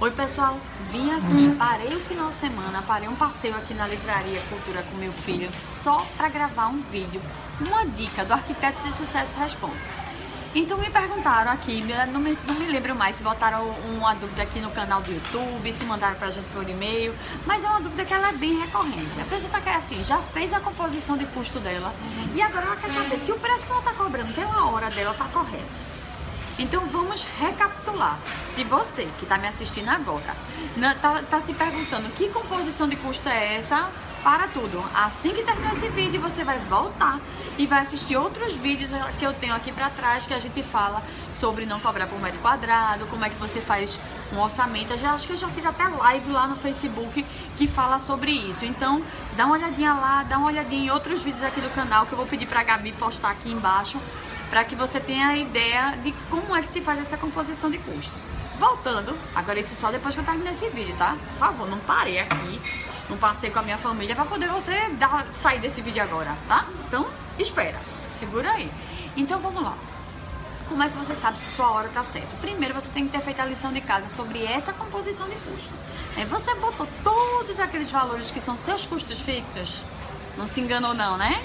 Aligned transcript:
Oi 0.00 0.10
pessoal, 0.10 0.58
vim 0.90 1.08
aqui, 1.12 1.54
parei 1.56 1.94
o 1.94 2.00
final 2.00 2.28
de 2.28 2.34
semana, 2.34 2.82
parei 2.82 3.08
um 3.08 3.14
passeio 3.14 3.54
aqui 3.54 3.72
na 3.74 3.86
livraria 3.86 4.42
Cultura 4.50 4.82
com 4.82 4.96
meu 4.96 5.12
filho 5.12 5.48
só 5.54 6.04
para 6.16 6.28
gravar 6.28 6.66
um 6.66 6.82
vídeo, 6.90 7.22
uma 7.60 7.86
dica 7.86 8.24
do 8.24 8.32
Arquiteto 8.32 8.82
de 8.82 8.92
Sucesso 8.92 9.38
Responde. 9.38 9.78
Então 10.52 10.76
me 10.78 10.90
perguntaram 10.90 11.52
aqui, 11.52 11.80
não 12.12 12.20
me, 12.20 12.36
não 12.44 12.54
me 12.56 12.66
lembro 12.66 12.92
mais 12.96 13.16
se 13.16 13.22
botaram 13.22 13.68
uma 13.96 14.14
dúvida 14.14 14.42
aqui 14.42 14.60
no 14.60 14.72
canal 14.72 15.00
do 15.00 15.12
YouTube, 15.12 15.72
se 15.72 15.84
mandaram 15.84 16.16
pra 16.16 16.28
gente 16.28 16.46
por 16.52 16.68
e-mail, 16.68 17.14
mas 17.46 17.62
é 17.62 17.68
uma 17.68 17.80
dúvida 17.80 18.04
que 18.04 18.12
ela 18.12 18.30
é 18.30 18.32
bem 18.32 18.58
recorrente. 18.58 19.20
A 19.20 19.24
pessoa 19.26 19.50
tá 19.52 19.60
querendo 19.60 19.78
assim, 19.78 20.02
já 20.02 20.18
fez 20.18 20.52
a 20.52 20.58
composição 20.58 21.16
de 21.16 21.24
custo 21.26 21.60
dela 21.60 21.94
e 22.34 22.42
agora 22.42 22.66
ela 22.66 22.76
quer 22.76 22.90
saber 22.90 23.20
se 23.20 23.30
o 23.30 23.38
preço 23.38 23.64
que 23.64 23.70
ela 23.70 23.82
tá 23.82 23.92
cobrando 23.92 24.32
pela 24.32 24.66
hora 24.66 24.90
dela 24.90 25.14
tá 25.14 25.26
correto. 25.26 25.93
Então 26.58 26.86
vamos 26.86 27.24
recapitular. 27.38 28.18
Se 28.54 28.64
você 28.64 29.08
que 29.18 29.24
está 29.24 29.38
me 29.38 29.48
assistindo 29.48 29.88
agora 29.88 30.34
está 30.76 31.22
tá 31.22 31.40
se 31.40 31.52
perguntando 31.52 32.08
que 32.10 32.28
composição 32.28 32.88
de 32.88 32.96
custo 32.96 33.28
é 33.28 33.56
essa, 33.56 33.90
para 34.24 34.48
tudo. 34.48 34.82
Assim 34.94 35.30
que 35.34 35.42
terminar 35.42 35.74
esse 35.74 35.88
vídeo, 35.90 36.18
você 36.18 36.42
vai 36.42 36.58
voltar 36.60 37.20
e 37.58 37.66
vai 37.66 37.82
assistir 37.82 38.16
outros 38.16 38.54
vídeos 38.54 38.90
que 39.18 39.24
eu 39.24 39.34
tenho 39.34 39.54
aqui 39.54 39.70
para 39.70 39.90
trás 39.90 40.26
que 40.26 40.32
a 40.32 40.38
gente 40.38 40.62
fala 40.62 41.02
sobre 41.34 41.66
não 41.66 41.78
cobrar 41.78 42.06
por 42.06 42.18
metro 42.18 42.40
quadrado, 42.40 43.06
como 43.06 43.22
é 43.22 43.28
que 43.28 43.36
você 43.36 43.60
faz 43.60 44.00
um 44.32 44.40
orçamento. 44.40 44.94
Eu 44.94 44.98
já 44.98 45.12
acho 45.12 45.26
que 45.26 45.34
eu 45.34 45.36
já 45.36 45.48
fiz 45.48 45.66
até 45.66 45.86
live 45.86 46.32
lá 46.32 46.48
no 46.48 46.56
Facebook 46.56 47.24
que 47.58 47.68
fala 47.68 47.98
sobre 47.98 48.30
isso. 48.32 48.64
Então, 48.64 49.02
dá 49.36 49.44
uma 49.44 49.56
olhadinha 49.56 49.92
lá, 49.92 50.22
dá 50.22 50.38
uma 50.38 50.46
olhadinha 50.46 50.86
em 50.86 50.90
outros 50.90 51.22
vídeos 51.22 51.44
aqui 51.44 51.60
do 51.60 51.68
canal 51.74 52.06
que 52.06 52.12
eu 52.12 52.16
vou 52.16 52.26
pedir 52.26 52.46
para 52.46 52.60
a 52.60 52.64
Gabi 52.64 52.92
postar 52.92 53.30
aqui 53.30 53.52
embaixo 53.52 54.00
para 54.50 54.64
que 54.64 54.74
você 54.74 55.00
tenha 55.00 55.28
a 55.28 55.36
ideia 55.36 55.96
de 56.02 56.12
como 56.30 56.54
é 56.54 56.62
que 56.62 56.68
se 56.68 56.80
faz 56.80 57.00
essa 57.00 57.16
composição 57.16 57.70
de 57.70 57.78
custo. 57.78 58.12
Voltando, 58.58 59.16
agora 59.34 59.58
isso 59.58 59.74
só 59.74 59.90
depois 59.90 60.14
que 60.14 60.20
eu 60.20 60.24
terminar 60.24 60.52
esse 60.52 60.68
vídeo, 60.68 60.94
tá? 60.96 61.16
Por 61.32 61.38
favor, 61.38 61.68
não 61.68 61.78
parei 61.80 62.20
aqui, 62.20 62.60
não 63.10 63.16
passei 63.16 63.50
com 63.50 63.58
a 63.58 63.62
minha 63.62 63.78
família 63.78 64.14
para 64.14 64.24
poder 64.24 64.48
você 64.48 64.88
dar, 64.90 65.26
sair 65.42 65.58
desse 65.58 65.80
vídeo 65.80 66.02
agora, 66.02 66.36
tá? 66.46 66.66
Então, 66.86 67.06
espera, 67.38 67.80
segura 68.18 68.52
aí. 68.52 68.70
Então, 69.16 69.40
vamos 69.40 69.62
lá. 69.62 69.74
Como 70.68 70.82
é 70.82 70.88
que 70.88 70.96
você 70.96 71.14
sabe 71.14 71.38
se 71.38 71.54
sua 71.54 71.70
hora 71.70 71.88
tá 71.88 72.02
certa? 72.04 72.36
Primeiro, 72.40 72.74
você 72.74 72.90
tem 72.90 73.06
que 73.06 73.12
ter 73.12 73.22
feito 73.22 73.40
a 73.40 73.44
lição 73.44 73.72
de 73.72 73.80
casa 73.80 74.08
sobre 74.08 74.44
essa 74.44 74.72
composição 74.72 75.28
de 75.28 75.36
custo. 75.36 75.70
É, 76.16 76.24
você 76.24 76.54
botou 76.54 76.88
todos 77.02 77.60
aqueles 77.60 77.90
valores 77.90 78.30
que 78.30 78.40
são 78.40 78.56
seus 78.56 78.86
custos 78.86 79.20
fixos? 79.20 79.82
Não 80.38 80.46
se 80.46 80.60
enganou 80.60 80.94
não, 80.94 81.18
né? 81.18 81.44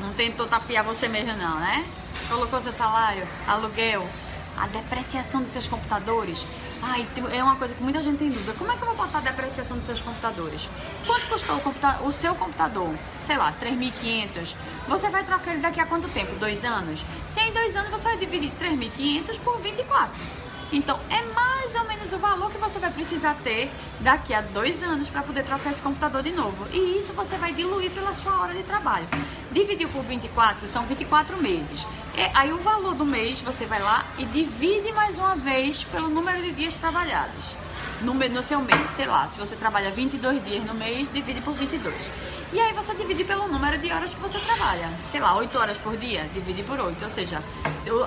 Não 0.00 0.12
tentou 0.14 0.46
tapear 0.46 0.82
você 0.82 1.08
mesmo 1.08 1.36
não, 1.36 1.60
né? 1.60 1.86
Colocou 2.28 2.60
seu 2.60 2.72
salário, 2.72 3.26
aluguel, 3.46 4.06
a 4.56 4.66
depreciação 4.66 5.42
dos 5.42 5.50
seus 5.50 5.66
computadores. 5.66 6.46
Ai, 6.82 7.06
é 7.32 7.42
uma 7.42 7.56
coisa 7.56 7.74
que 7.74 7.82
muita 7.82 8.02
gente 8.02 8.18
tem 8.18 8.30
dúvida. 8.30 8.52
Como 8.54 8.70
é 8.70 8.76
que 8.76 8.82
eu 8.82 8.86
vou 8.86 8.96
botar 8.96 9.18
a 9.18 9.20
depreciação 9.20 9.76
dos 9.76 9.86
seus 9.86 10.00
computadores? 10.00 10.68
Quanto 11.06 11.26
custou 11.28 11.56
o, 11.56 12.08
o 12.08 12.12
seu 12.12 12.34
computador? 12.34 12.94
Sei 13.26 13.36
lá, 13.36 13.52
3.500. 13.60 14.54
Você 14.88 15.08
vai 15.10 15.24
trocar 15.24 15.52
ele 15.52 15.60
daqui 15.60 15.80
a 15.80 15.86
quanto 15.86 16.08
tempo? 16.08 16.34
Dois 16.36 16.64
anos? 16.64 17.04
Se 17.28 17.40
é 17.40 17.48
em 17.48 17.52
dois 17.52 17.76
anos, 17.76 17.90
você 17.90 18.04
vai 18.04 18.16
dividir 18.16 18.52
3.500 18.60 19.38
por 19.40 19.60
24. 19.60 20.12
Então, 20.72 20.98
é 21.10 21.20
mais 21.34 21.74
ou 21.74 21.84
menos 21.84 22.12
o 22.12 22.18
valor 22.18 22.50
que 22.50 22.56
você 22.56 22.78
vai 22.78 22.90
precisar 22.90 23.36
ter 23.44 23.70
daqui 24.00 24.32
a 24.32 24.40
dois 24.40 24.82
anos 24.82 25.10
para 25.10 25.22
poder 25.22 25.44
trocar 25.44 25.70
esse 25.70 25.82
computador 25.82 26.22
de 26.22 26.32
novo. 26.32 26.66
E 26.72 26.98
isso 26.98 27.12
você 27.12 27.36
vai 27.36 27.52
diluir 27.52 27.90
pela 27.90 28.14
sua 28.14 28.40
hora 28.40 28.54
de 28.54 28.62
trabalho. 28.62 29.06
Dividir 29.50 29.88
por 29.88 30.02
24 30.02 30.66
são 30.66 30.86
24 30.86 31.36
meses. 31.36 31.86
E 32.16 32.38
aí, 32.38 32.52
o 32.52 32.58
valor 32.58 32.94
do 32.94 33.04
mês 33.04 33.40
você 33.40 33.66
vai 33.66 33.82
lá 33.82 34.04
e 34.18 34.24
divide 34.24 34.92
mais 34.92 35.18
uma 35.18 35.36
vez 35.36 35.84
pelo 35.84 36.08
número 36.08 36.42
de 36.42 36.52
dias 36.52 36.78
trabalhados 36.78 37.54
no, 38.02 38.14
no 38.14 38.42
seu 38.42 38.60
mês. 38.60 38.90
Sei 38.96 39.06
lá, 39.06 39.28
se 39.28 39.38
você 39.38 39.56
trabalha 39.56 39.90
22 39.90 40.44
dias 40.44 40.64
no 40.64 40.74
mês, 40.74 41.08
divide 41.12 41.40
por 41.40 41.54
22. 41.54 41.94
E 42.52 42.60
aí 42.60 42.72
você 42.74 42.94
divide 42.94 43.24
pelo 43.24 43.48
número 43.48 43.78
de 43.78 43.90
horas 43.90 44.12
que 44.12 44.20
você 44.20 44.38
trabalha. 44.38 44.88
Sei 45.10 45.20
lá, 45.20 45.34
8 45.36 45.58
horas 45.58 45.78
por 45.78 45.96
dia, 45.96 46.28
divide 46.34 46.62
por 46.62 46.78
8. 46.78 47.02
Ou 47.02 47.10
seja, 47.10 47.42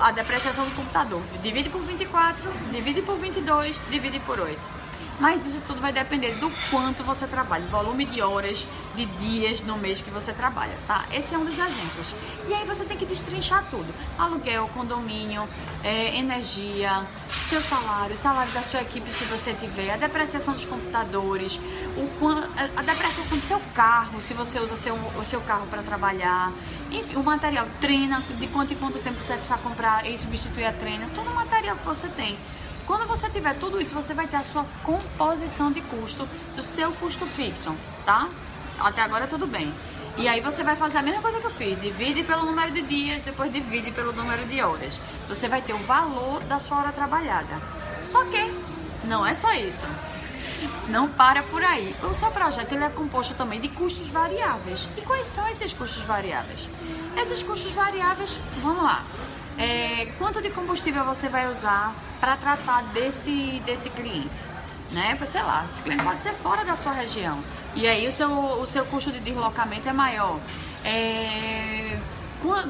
a 0.00 0.12
depreciação 0.12 0.64
do 0.64 0.74
computador, 0.76 1.20
divide 1.42 1.68
por 1.68 1.82
24, 1.82 2.44
divide 2.70 3.02
por 3.02 3.16
22, 3.16 3.80
divide 3.90 4.20
por 4.20 4.38
8. 4.38 4.75
Mas 5.18 5.46
isso 5.46 5.62
tudo 5.66 5.80
vai 5.80 5.92
depender 5.92 6.34
do 6.34 6.50
quanto 6.70 7.02
você 7.02 7.26
trabalha, 7.26 7.66
volume 7.68 8.04
de 8.04 8.20
horas, 8.20 8.66
de 8.94 9.06
dias 9.06 9.62
no 9.62 9.76
mês 9.78 10.02
que 10.02 10.10
você 10.10 10.32
trabalha, 10.32 10.74
tá? 10.86 11.06
Esse 11.12 11.34
é 11.34 11.38
um 11.38 11.44
dos 11.44 11.56
exemplos. 11.56 12.14
E 12.46 12.52
aí 12.52 12.66
você 12.66 12.84
tem 12.84 12.98
que 12.98 13.06
destrinchar 13.06 13.64
tudo: 13.70 13.86
aluguel, 14.18 14.68
condomínio, 14.74 15.48
é, 15.82 16.18
energia, 16.18 17.06
seu 17.48 17.62
salário, 17.62 18.16
salário 18.16 18.52
da 18.52 18.62
sua 18.62 18.82
equipe 18.82 19.10
se 19.10 19.24
você 19.24 19.54
tiver, 19.54 19.90
a 19.90 19.96
depreciação 19.96 20.52
dos 20.52 20.66
computadores, 20.66 21.58
o, 21.96 22.08
a 22.76 22.82
depreciação 22.82 23.38
do 23.38 23.46
seu 23.46 23.60
carro, 23.74 24.20
se 24.20 24.34
você 24.34 24.58
usa 24.58 24.76
seu, 24.76 24.94
o 24.94 25.24
seu 25.24 25.40
carro 25.40 25.66
para 25.68 25.82
trabalhar, 25.82 26.52
enfim, 26.90 27.16
o 27.16 27.22
material, 27.22 27.66
treina, 27.80 28.20
de 28.20 28.46
quanto 28.48 28.74
em 28.74 28.76
quanto 28.76 28.98
tempo 28.98 29.20
você 29.20 29.34
precisa 29.34 29.58
comprar 29.58 30.06
e 30.08 30.18
substituir 30.18 30.66
a 30.66 30.72
treina, 30.72 31.08
todo 31.14 31.30
o 31.30 31.34
material 31.34 31.76
que 31.76 31.86
você 31.86 32.08
tem. 32.08 32.36
Quando 32.86 33.06
você 33.06 33.28
tiver 33.28 33.54
tudo 33.58 33.80
isso, 33.80 33.94
você 33.94 34.14
vai 34.14 34.28
ter 34.28 34.36
a 34.36 34.44
sua 34.44 34.64
composição 34.84 35.72
de 35.72 35.80
custo 35.80 36.28
do 36.54 36.62
seu 36.62 36.92
custo 36.92 37.26
fixo, 37.26 37.74
tá? 38.04 38.28
Até 38.78 39.02
agora 39.02 39.26
tudo 39.26 39.46
bem. 39.46 39.74
E 40.16 40.28
aí 40.28 40.40
você 40.40 40.62
vai 40.62 40.76
fazer 40.76 40.98
a 40.98 41.02
mesma 41.02 41.20
coisa 41.20 41.40
que 41.40 41.46
eu 41.46 41.50
fiz, 41.50 41.80
divide 41.80 42.22
pelo 42.22 42.44
número 42.44 42.70
de 42.70 42.82
dias, 42.82 43.20
depois 43.22 43.52
divide 43.52 43.90
pelo 43.90 44.12
número 44.12 44.46
de 44.46 44.62
horas. 44.62 45.00
Você 45.28 45.48
vai 45.48 45.60
ter 45.60 45.74
o 45.74 45.78
valor 45.78 46.40
da 46.44 46.58
sua 46.58 46.78
hora 46.78 46.92
trabalhada. 46.92 47.60
Só 48.00 48.24
que 48.24 48.54
não 49.04 49.26
é 49.26 49.34
só 49.34 49.52
isso. 49.52 49.86
Não 50.88 51.08
para 51.08 51.42
por 51.42 51.62
aí. 51.62 51.94
O 52.02 52.14
seu 52.14 52.30
projeto 52.30 52.72
ele 52.72 52.84
é 52.84 52.88
composto 52.88 53.34
também 53.34 53.60
de 53.60 53.68
custos 53.68 54.08
variáveis. 54.08 54.88
E 54.96 55.02
quais 55.02 55.26
são 55.26 55.46
esses 55.48 55.72
custos 55.72 56.02
variáveis? 56.02 56.68
Esses 57.16 57.42
custos 57.42 57.72
variáveis, 57.72 58.38
vamos 58.62 58.82
lá. 58.82 59.04
É, 59.58 60.12
quanto 60.18 60.42
de 60.42 60.50
combustível 60.50 61.04
você 61.04 61.28
vai 61.28 61.50
usar 61.50 61.94
para 62.20 62.36
tratar 62.36 62.82
desse, 62.92 63.60
desse 63.64 63.90
cliente? 63.90 64.56
Né? 64.90 65.18
Sei 65.30 65.42
lá, 65.42 65.64
esse 65.68 65.82
cliente 65.82 66.04
pode 66.04 66.22
ser 66.22 66.32
fora 66.34 66.64
da 66.64 66.76
sua 66.76 66.92
região. 66.92 67.42
E 67.74 67.86
aí 67.88 68.06
o 68.06 68.12
seu, 68.12 68.30
o 68.30 68.66
seu 68.66 68.84
custo 68.86 69.10
de 69.10 69.20
deslocamento 69.20 69.88
é 69.88 69.92
maior. 69.92 70.38
É, 70.84 71.98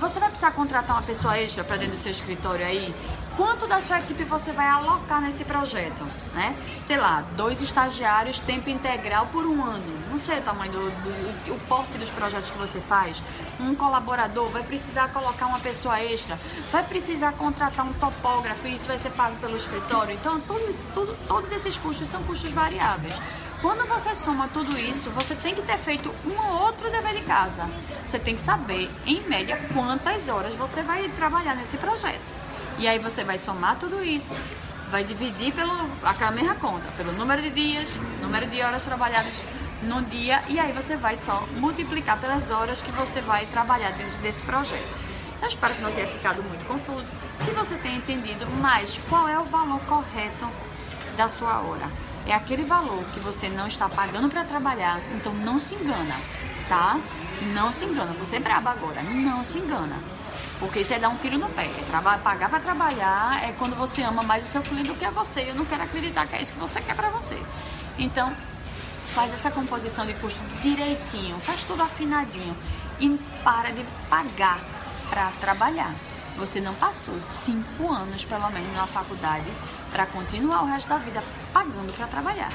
você 0.00 0.18
vai 0.18 0.28
precisar 0.30 0.52
contratar 0.52 0.96
uma 0.96 1.02
pessoa 1.02 1.38
extra 1.38 1.62
para 1.64 1.76
dentro 1.76 1.96
do 1.96 2.00
seu 2.00 2.10
escritório 2.10 2.64
aí? 2.64 2.94
Quanto 3.36 3.66
da 3.66 3.82
sua 3.82 3.98
equipe 3.98 4.24
você 4.24 4.50
vai 4.50 4.66
alocar 4.66 5.20
nesse 5.20 5.44
projeto, 5.44 6.02
né? 6.32 6.56
Sei 6.82 6.96
lá, 6.96 7.22
dois 7.36 7.60
estagiários, 7.60 8.38
tempo 8.38 8.70
integral 8.70 9.26
por 9.26 9.44
um 9.44 9.62
ano. 9.62 10.08
Não 10.10 10.18
sei 10.18 10.38
o 10.38 10.42
tamanho 10.42 10.72
do, 10.72 10.78
do 10.80 11.54
o 11.54 11.60
porte 11.68 11.98
dos 11.98 12.08
projetos 12.08 12.50
que 12.50 12.56
você 12.56 12.80
faz. 12.80 13.22
Um 13.60 13.74
colaborador 13.74 14.48
vai 14.48 14.62
precisar 14.62 15.08
colocar 15.08 15.46
uma 15.46 15.58
pessoa 15.58 16.00
extra, 16.02 16.38
vai 16.72 16.82
precisar 16.82 17.32
contratar 17.32 17.84
um 17.84 17.92
topógrafo 17.92 18.66
e 18.68 18.74
isso 18.74 18.88
vai 18.88 18.96
ser 18.96 19.10
pago 19.10 19.36
pelo 19.36 19.56
escritório. 19.56 20.14
Então, 20.14 20.40
tudo 20.40 20.70
isso, 20.70 20.88
tudo, 20.94 21.14
todos 21.28 21.52
esses 21.52 21.76
custos 21.76 22.08
são 22.08 22.22
custos 22.22 22.50
variáveis. 22.52 23.20
Quando 23.60 23.86
você 23.86 24.14
soma 24.14 24.48
tudo 24.48 24.78
isso, 24.78 25.10
você 25.10 25.34
tem 25.34 25.54
que 25.54 25.60
ter 25.60 25.78
feito 25.78 26.10
um 26.24 26.38
ou 26.38 26.62
outro 26.62 26.90
dever 26.90 27.14
de 27.14 27.22
casa. 27.22 27.68
Você 28.06 28.18
tem 28.18 28.34
que 28.34 28.40
saber, 28.40 28.90
em 29.04 29.20
média, 29.28 29.60
quantas 29.74 30.26
horas 30.30 30.54
você 30.54 30.82
vai 30.82 31.06
trabalhar 31.10 31.54
nesse 31.54 31.76
projeto. 31.76 32.46
E 32.78 32.86
aí 32.86 32.98
você 32.98 33.24
vai 33.24 33.38
somar 33.38 33.76
tudo 33.76 34.04
isso, 34.04 34.44
vai 34.90 35.02
dividir 35.02 35.52
pelo 35.54 35.72
aquela 36.04 36.30
mesma 36.30 36.54
conta, 36.56 36.86
pelo 36.96 37.10
número 37.12 37.40
de 37.40 37.50
dias, 37.50 37.90
número 38.20 38.46
de 38.46 38.60
horas 38.62 38.84
trabalhadas 38.84 39.32
no 39.82 40.02
dia, 40.02 40.42
e 40.48 40.58
aí 40.60 40.72
você 40.72 40.96
vai 40.96 41.16
só 41.16 41.46
multiplicar 41.52 42.20
pelas 42.20 42.50
horas 42.50 42.82
que 42.82 42.92
você 42.92 43.20
vai 43.20 43.46
trabalhar 43.46 43.92
dentro 43.92 44.16
desse 44.18 44.42
projeto. 44.42 44.98
Eu 45.40 45.48
espero 45.48 45.74
que 45.74 45.82
não 45.82 45.92
tenha 45.92 46.06
ficado 46.06 46.42
muito 46.42 46.66
confuso, 46.66 47.06
que 47.44 47.50
você 47.52 47.76
tenha 47.76 47.96
entendido, 47.96 48.46
mas 48.60 49.00
qual 49.08 49.26
é 49.28 49.38
o 49.38 49.44
valor 49.44 49.80
correto 49.80 50.46
da 51.16 51.28
sua 51.28 51.60
hora? 51.60 51.90
É 52.26 52.34
aquele 52.34 52.64
valor 52.64 53.04
que 53.14 53.20
você 53.20 53.48
não 53.48 53.66
está 53.66 53.88
pagando 53.88 54.28
para 54.28 54.44
trabalhar, 54.44 55.00
então 55.14 55.32
não 55.32 55.60
se 55.60 55.74
engana, 55.74 56.16
tá? 56.68 56.98
Não 57.54 57.70
se 57.70 57.84
engana. 57.84 58.12
Você 58.14 58.36
é 58.36 58.40
braba 58.40 58.70
agora, 58.70 59.02
não 59.02 59.44
se 59.44 59.58
engana. 59.58 59.96
Porque 60.58 60.80
isso 60.80 60.92
é 60.92 60.98
dar 60.98 61.08
um 61.08 61.16
tiro 61.16 61.38
no 61.38 61.48
pé. 61.50 61.64
É 61.64 62.18
pagar 62.18 62.48
para 62.48 62.60
trabalhar 62.60 63.42
é 63.42 63.52
quando 63.58 63.76
você 63.76 64.02
ama 64.02 64.22
mais 64.22 64.44
o 64.44 64.48
seu 64.48 64.62
cliente 64.62 64.88
do 64.88 64.94
que 64.94 65.04
a 65.04 65.10
você. 65.10 65.50
Eu 65.50 65.54
não 65.54 65.64
quero 65.64 65.82
acreditar 65.82 66.26
que 66.26 66.36
é 66.36 66.42
isso 66.42 66.52
que 66.52 66.58
você 66.58 66.80
quer 66.80 66.94
para 66.94 67.10
você. 67.10 67.40
Então, 67.98 68.32
faz 69.14 69.32
essa 69.32 69.50
composição 69.50 70.04
de 70.04 70.14
custo 70.14 70.40
direitinho, 70.62 71.38
faz 71.40 71.62
tudo 71.62 71.82
afinadinho 71.82 72.56
e 73.00 73.18
para 73.42 73.70
de 73.70 73.84
pagar 74.08 74.60
para 75.08 75.30
trabalhar. 75.32 75.94
Você 76.36 76.60
não 76.60 76.74
passou 76.74 77.18
cinco 77.18 77.90
anos, 77.90 78.24
pelo 78.24 78.50
menos, 78.50 78.74
na 78.74 78.86
faculdade 78.86 79.46
para 79.90 80.04
continuar 80.04 80.62
o 80.62 80.66
resto 80.66 80.88
da 80.88 80.98
vida 80.98 81.24
pagando 81.52 81.92
para 81.96 82.06
trabalhar. 82.06 82.52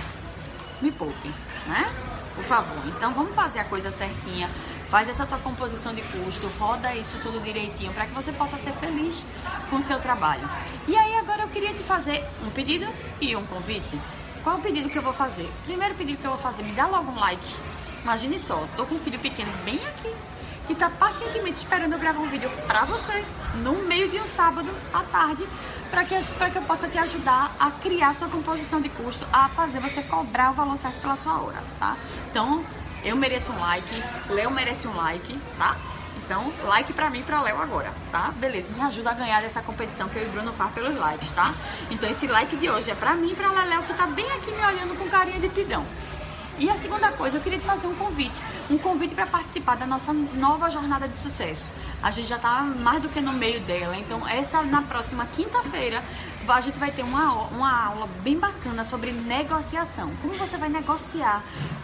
Me 0.79 0.91
poupe, 0.91 1.33
né? 1.65 1.91
Por 2.35 2.43
favor. 2.43 2.77
Então 2.87 3.13
vamos 3.13 3.33
fazer 3.33 3.59
a 3.59 3.63
coisa 3.63 3.89
certinha. 3.89 4.49
Faz 4.91 5.07
essa 5.07 5.25
tua 5.25 5.37
composição 5.37 5.95
de 5.95 6.01
custo, 6.01 6.47
roda 6.59 6.93
isso 6.93 7.17
tudo 7.23 7.41
direitinho 7.41 7.93
para 7.93 8.05
que 8.05 8.13
você 8.13 8.29
possa 8.33 8.57
ser 8.57 8.73
feliz 8.73 9.25
com 9.69 9.77
o 9.77 9.81
seu 9.81 10.01
trabalho. 10.01 10.45
E 10.85 10.97
aí 10.97 11.15
agora 11.15 11.43
eu 11.43 11.47
queria 11.47 11.73
te 11.73 11.81
fazer 11.81 12.21
um 12.43 12.49
pedido 12.49 12.85
e 13.21 13.33
um 13.33 13.45
convite. 13.45 13.97
qual 14.43 14.57
é 14.57 14.59
o 14.59 14.61
pedido 14.61 14.89
que 14.89 14.97
eu 14.97 15.01
vou 15.01 15.13
fazer? 15.13 15.49
Primeiro 15.63 15.95
pedido 15.95 16.19
que 16.19 16.27
eu 16.27 16.31
vou 16.31 16.39
fazer, 16.41 16.63
me 16.63 16.73
dá 16.73 16.87
logo 16.87 17.09
um 17.09 17.17
like. 17.17 17.55
Imagine 18.03 18.37
só, 18.37 18.67
tô 18.75 18.85
com 18.85 18.95
um 18.95 18.99
filho 18.99 19.17
pequeno 19.17 19.53
bem 19.63 19.79
aqui 19.87 20.13
e 20.67 20.75
tá 20.75 20.89
pacientemente 20.89 21.59
esperando 21.59 21.93
eu 21.93 21.99
gravar 21.99 22.19
um 22.19 22.27
vídeo 22.27 22.51
pra 22.67 22.83
você, 22.83 23.23
no 23.63 23.75
meio 23.83 24.09
de 24.09 24.19
um 24.19 24.27
sábado 24.27 24.69
à 24.93 25.03
tarde, 25.03 25.47
para 25.89 26.03
que, 26.03 26.15
que 26.19 26.57
eu 26.57 26.63
possa 26.63 26.89
te 26.89 26.97
ajudar 26.97 27.55
a 27.57 27.71
criar 27.71 28.13
sua 28.13 28.27
composição 28.27 28.81
de 28.81 28.89
custo, 28.89 29.25
a 29.31 29.47
fazer 29.47 29.79
você 29.79 30.03
cobrar 30.03 30.51
o 30.51 30.53
valor 30.53 30.77
certo 30.77 30.99
pela 30.99 31.15
sua 31.15 31.39
hora, 31.39 31.63
tá? 31.79 31.95
Então, 32.29 32.61
eu 33.03 33.15
mereço 33.15 33.51
um 33.51 33.59
like, 33.59 34.03
Léo 34.29 34.51
merece 34.51 34.87
um 34.87 34.95
like, 34.95 35.39
tá? 35.57 35.75
Então, 36.23 36.51
like 36.63 36.93
pra 36.93 37.09
mim 37.09 37.19
e 37.19 37.23
pra 37.23 37.41
Léo 37.41 37.61
agora, 37.61 37.91
tá? 38.11 38.31
Beleza, 38.37 38.73
me 38.73 38.81
ajuda 38.81 39.11
a 39.11 39.13
ganhar 39.13 39.41
dessa 39.41 39.61
competição 39.61 40.07
que 40.07 40.17
eu 40.17 40.23
e 40.23 40.29
Bruno 40.29 40.53
faz 40.53 40.71
pelos 40.73 40.97
likes, 40.97 41.31
tá? 41.33 41.53
Então, 41.89 42.09
esse 42.09 42.25
like 42.27 42.55
de 42.55 42.69
hoje 42.69 42.89
é 42.89 42.95
pra 42.95 43.15
mim 43.15 43.31
e 43.31 43.35
pra 43.35 43.51
Léo 43.51 43.83
que 43.83 43.93
tá 43.93 44.07
bem 44.07 44.29
aqui 44.31 44.51
me 44.51 44.65
olhando 44.65 44.97
com 44.97 45.09
carinha 45.09 45.39
de 45.39 45.49
pidão. 45.49 45.85
E 46.57 46.69
a 46.69 46.75
segunda 46.75 47.11
coisa, 47.11 47.37
eu 47.37 47.41
queria 47.41 47.57
te 47.57 47.65
fazer 47.65 47.87
um 47.87 47.95
convite, 47.95 48.39
um 48.69 48.77
convite 48.77 49.15
para 49.15 49.25
participar 49.25 49.75
da 49.77 49.85
nossa 49.85 50.13
nova 50.13 50.69
jornada 50.69 51.07
de 51.07 51.17
sucesso. 51.17 51.73
A 52.03 52.11
gente 52.11 52.29
já 52.29 52.35
está 52.35 52.61
mais 52.61 53.01
do 53.01 53.09
que 53.09 53.19
no 53.19 53.33
meio 53.33 53.59
dela, 53.61 53.97
então 53.97 54.27
essa 54.27 54.61
na 54.61 54.81
próxima 54.83 55.25
quinta-feira 55.25 56.03
a 56.47 56.61
gente 56.61 56.79
vai 56.79 56.91
ter 56.91 57.03
uma, 57.03 57.33
uma 57.47 57.85
aula 57.85 58.07
bem 58.23 58.37
bacana 58.37 58.83
sobre 58.83 59.11
negociação. 59.11 60.11
Como 60.21 60.33
você 60.33 60.57
vai 60.57 60.69
negociar 60.69 61.43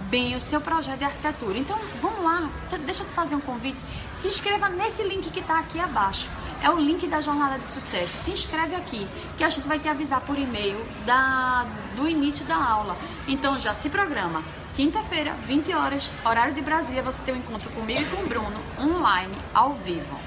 bem 0.09 0.36
o 0.36 0.42
seu 0.42 0.59
projeto 0.62 1.00
de 1.00 1.06
arquitetura. 1.06 1.57
Então, 1.57 1.77
vamos 2.01 2.24
lá, 2.24 2.50
deixa 2.86 3.04
eu 3.04 3.07
te 3.07 3.13
fazer 3.13 3.36
um 3.36 3.42
convite. 3.42 3.77
Se 4.19 4.27
inscreva 4.27 4.69
nesse 4.69 5.04
link 5.04 5.30
que 5.30 5.39
está 5.39 5.59
aqui 5.59 5.80
abaixo. 5.80 6.30
É 6.63 6.69
o 6.69 6.77
link 6.77 7.06
da 7.07 7.21
jornada 7.21 7.59
de 7.59 7.68
sucesso. 7.68 8.18
Se 8.24 8.31
inscreve 8.31 8.75
aqui, 8.75 9.07
que 9.38 9.44
a 9.44 9.50
gente 9.50 9.68
vai 9.68 9.77
te 9.77 9.88
avisar 9.88 10.21
por 10.21 10.38
e-mail 10.38 10.83
da, 11.06 11.68
do 11.95 12.07
início 12.07 12.44
da 12.45 12.56
aula. 12.56 12.98
Então 13.27 13.60
já 13.60 13.75
se 13.75 13.89
programa. 13.89 14.44
Quinta-feira, 14.75 15.33
20 15.45 15.74
horas, 15.74 16.12
horário 16.24 16.53
de 16.53 16.62
Brasília, 16.62 17.01
você 17.01 17.21
tem 17.24 17.33
um 17.33 17.38
encontro 17.38 17.69
comigo 17.71 18.01
e 18.01 18.06
com 18.06 18.24
o 18.24 18.27
Bruno, 18.27 18.60
online, 18.80 19.36
ao 19.53 19.74
vivo. 19.74 20.26